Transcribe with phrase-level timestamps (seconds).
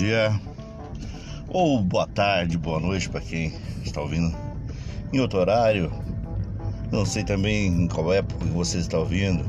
[0.00, 0.40] dia,
[1.46, 3.52] ou boa tarde, boa noite para quem
[3.84, 4.34] está ouvindo
[5.12, 5.92] em outro horário.
[6.90, 9.44] Não sei também em qual época você está ouvindo.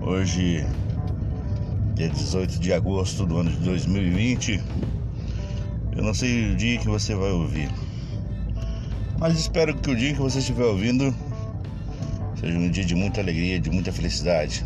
[0.00, 0.64] Hoje,
[1.94, 4.62] dia 18 de agosto do ano de 2020.
[5.94, 7.70] Eu não sei o dia que você vai ouvir,
[9.18, 11.14] mas espero que o dia que você estiver ouvindo
[12.40, 14.64] seja um dia de muita alegria, de muita felicidade,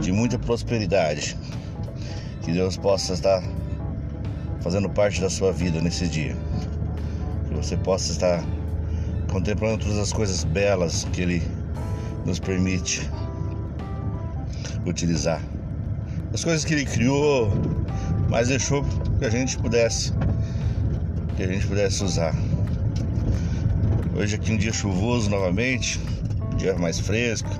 [0.00, 1.36] de muita prosperidade.
[2.42, 3.40] Que Deus possa estar
[4.62, 6.36] fazendo parte da sua vida nesse dia.
[7.48, 8.44] Que você possa estar
[9.30, 11.42] contemplando todas as coisas belas que Ele
[12.24, 13.08] nos permite
[14.86, 15.42] utilizar.
[16.32, 17.50] As coisas que Ele criou,
[18.28, 18.84] mas deixou
[19.18, 20.12] que a gente pudesse,
[21.36, 22.34] que a gente pudesse usar.
[24.14, 26.00] Hoje aqui um dia chuvoso novamente,
[26.52, 27.50] um dia mais fresco,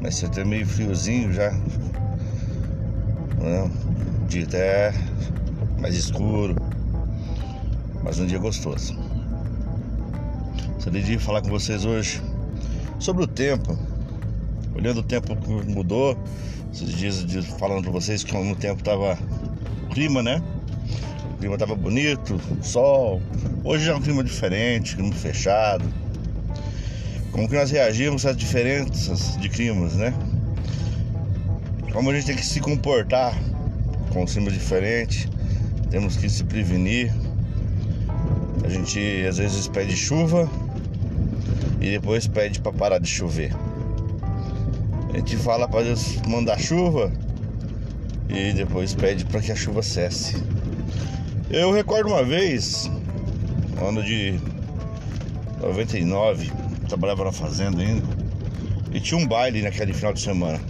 [0.00, 1.52] mas até meio friozinho já.
[3.40, 3.70] Não,
[4.28, 4.94] dia até
[5.80, 6.56] mais escuro,
[8.04, 8.94] mas um dia gostoso.
[10.74, 12.20] Gostaria de falar com vocês hoje
[12.98, 13.76] sobre o tempo.
[14.74, 16.16] Olhando o tempo que mudou,
[16.72, 19.18] esses dias falando para vocês que no tempo tava
[19.90, 20.42] clima, né?
[21.34, 23.20] O clima tava bonito, sol.
[23.64, 25.84] Hoje já é um clima diferente, clima fechado.
[27.32, 30.12] Como que nós reagimos às diferenças de climas, né?
[31.92, 33.34] Como a gente tem que se comportar
[34.12, 35.28] com clima diferente,
[35.90, 37.12] temos que se prevenir.
[38.64, 40.48] A gente às vezes pede chuva
[41.80, 43.52] e depois pede para parar de chover.
[45.12, 47.10] A gente fala para Deus mandar chuva
[48.28, 50.36] e depois pede para que a chuva cesse.
[51.50, 52.88] Eu recordo uma vez,
[53.76, 54.38] no ano de
[55.60, 56.52] 99,
[56.88, 58.06] trabalhava na fazenda ainda,
[58.92, 60.60] e tinha um baile naquele final de semana.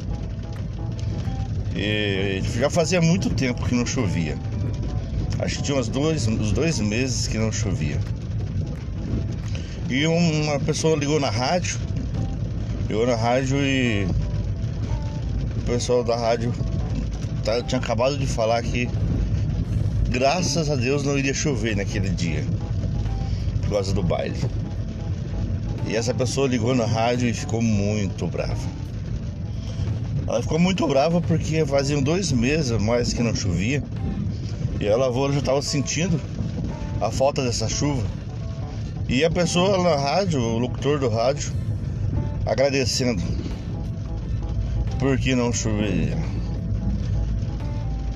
[1.76, 4.38] E já fazia muito tempo que não chovia.
[5.38, 7.98] Acho que tinha uns dois, uns dois meses que não chovia.
[9.88, 11.78] E uma pessoa ligou na rádio,
[12.88, 14.06] ligou na rádio e
[15.56, 16.52] o pessoal da rádio
[17.44, 18.88] tá, tinha acabado de falar que
[20.08, 22.44] graças a Deus não iria chover naquele dia,
[23.62, 24.38] por causa do baile.
[25.88, 28.68] E essa pessoa ligou na rádio e ficou muito brava.
[30.28, 33.82] Ela ficou muito brava porque faziam dois meses mais que não chovia
[34.80, 36.18] e a lavoura já estava sentindo
[37.00, 38.02] a falta dessa chuva.
[39.08, 41.52] E a pessoa na rádio, o locutor do rádio,
[42.46, 43.22] agradecendo
[44.98, 46.16] porque não chovia.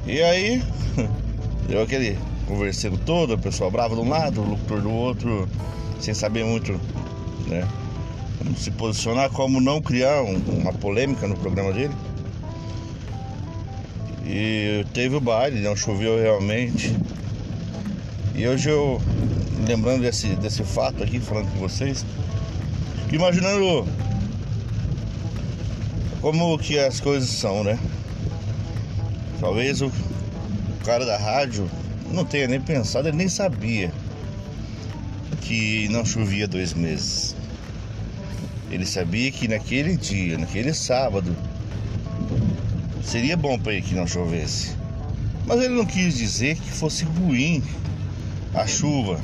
[0.07, 0.63] E aí,
[1.69, 5.49] deu aquele converseiro todo, a pessoa brava de um lado, o locutor do outro,
[5.99, 6.79] sem saber muito,
[7.47, 7.67] né?
[8.59, 11.95] Se posicionar, como não criar um, uma polêmica no programa dele.
[14.27, 16.97] E teve o baile, não choveu realmente.
[18.35, 19.01] E hoje eu,
[19.67, 22.05] lembrando desse, desse fato aqui, falando com vocês,
[23.13, 23.87] imaginando
[26.21, 27.79] como que as coisas são, né?
[29.39, 29.93] Talvez o
[30.85, 31.69] cara da rádio
[32.11, 33.93] não tenha nem pensado, ele nem sabia
[35.43, 37.37] que não chovia dois meses.
[38.71, 41.37] Ele sabia que naquele dia, naquele sábado,
[43.05, 44.75] seria bom para ele que não chovesse.
[45.47, 47.63] Mas ele não quis dizer que fosse ruim
[48.55, 49.21] a chuva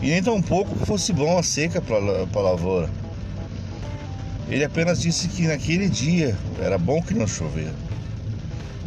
[0.00, 2.88] e nem tampouco fosse bom a seca para a lavoura.
[4.48, 7.74] Ele apenas disse que naquele dia era bom que não chovesse,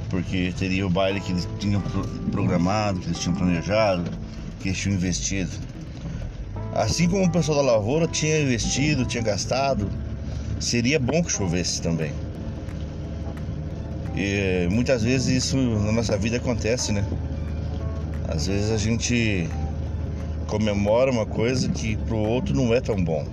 [0.09, 1.81] porque teria o baile que eles tinham
[2.31, 4.09] programado, que eles tinham planejado,
[4.59, 5.51] que eles tinham investido.
[6.73, 9.88] Assim como o pessoal da lavoura tinha investido, tinha gastado,
[10.59, 12.12] seria bom que chovesse também.
[14.16, 17.05] E muitas vezes isso na nossa vida acontece, né?
[18.27, 19.49] Às vezes a gente
[20.47, 23.25] comemora uma coisa que pro outro não é tão bom.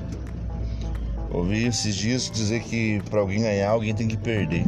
[1.30, 4.64] Ouvi esses dias dizer que para alguém ganhar, alguém tem que perder.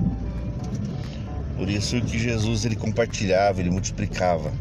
[1.56, 4.52] Por isso que Jesus ele compartilhava, ele multiplicava.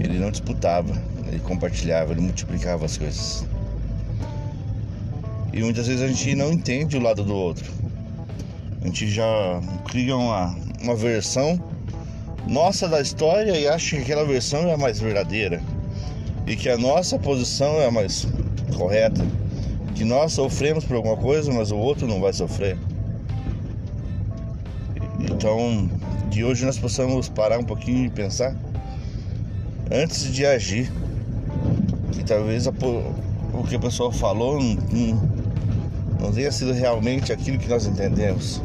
[0.00, 3.46] Ele não disputava, ele compartilhava, ele multiplicava as coisas.
[5.52, 7.81] E muitas vezes a gente não entende o lado do outro.
[8.82, 11.58] A gente já cria uma, uma versão
[12.48, 15.62] nossa da história e acha que aquela versão é a mais verdadeira
[16.46, 18.26] e que a nossa posição é a mais
[18.76, 19.24] correta.
[19.94, 22.76] Que nós sofremos por alguma coisa, mas o outro não vai sofrer.
[25.20, 25.88] Então,
[26.30, 28.56] que hoje nós possamos parar um pouquinho e pensar
[29.90, 30.90] antes de agir.
[32.10, 32.72] Que talvez a,
[33.52, 35.28] o que o pessoal falou não, não,
[36.20, 38.60] não tenha sido realmente aquilo que nós entendemos.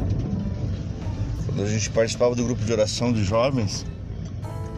[1.58, 3.84] Quando a gente participava do grupo de oração de jovens,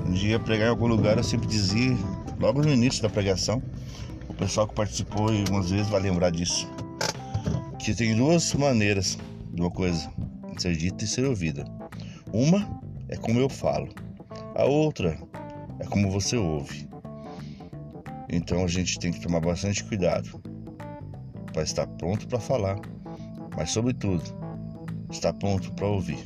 [0.07, 1.95] Um dia pregar em algum lugar, eu sempre dizia,
[2.39, 3.63] logo no início da pregação,
[4.27, 6.67] o pessoal que participou algumas vezes vai lembrar disso,
[7.79, 9.19] que tem duas maneiras
[9.53, 10.11] de uma coisa
[10.57, 11.67] ser dita e ser ouvida.
[12.33, 12.67] Uma
[13.11, 13.91] é como eu falo,
[14.55, 15.19] a outra
[15.81, 16.89] é como você ouve.
[18.27, 20.41] Então a gente tem que tomar bastante cuidado
[21.53, 22.81] para estar pronto para falar,
[23.55, 24.25] mas sobretudo
[25.11, 26.19] estar pronto para ouvir,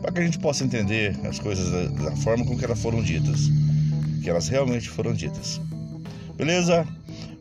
[0.00, 3.02] para que a gente possa entender as coisas da, da forma com que elas foram
[3.02, 3.50] ditas,
[4.22, 5.60] que elas realmente foram ditas.
[6.36, 6.86] Beleza?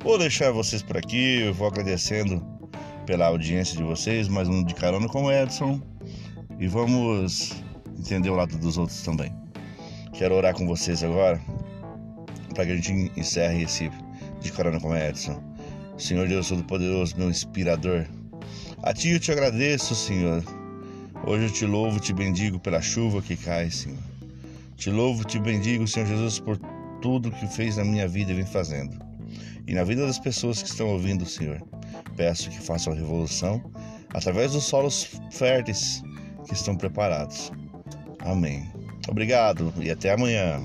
[0.01, 2.45] Vou deixar vocês por aqui, eu vou agradecendo
[3.05, 5.81] pela audiência de vocês, mais um de carona com o Edson.
[6.59, 7.53] E vamos
[7.97, 9.33] entender o lado dos outros também.
[10.13, 11.39] Quero orar com vocês agora
[12.53, 13.89] para que a gente encerre esse
[14.41, 15.41] de carona com o Edson.
[15.97, 18.05] Senhor Deus Todo-Poderoso, meu inspirador.
[18.83, 20.43] A Ti eu te agradeço, Senhor.
[21.25, 23.99] Hoje eu te louvo, te bendigo pela chuva que cai, Senhor.
[24.75, 26.57] Te louvo, te bendigo, Senhor Jesus, por
[27.01, 28.97] tudo que fez na minha vida e vem fazendo.
[29.67, 31.61] E na vida das pessoas que estão ouvindo, Senhor.
[32.15, 33.61] Peço que façam a revolução
[34.13, 36.01] através dos solos férteis
[36.47, 37.51] que estão preparados.
[38.19, 38.67] Amém.
[39.07, 40.61] Obrigado e até amanhã.